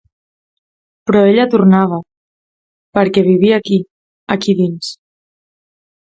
[1.09, 1.99] Però ella tornava,
[2.99, 3.77] perquè vivia aquí,
[4.37, 4.89] aquí dins.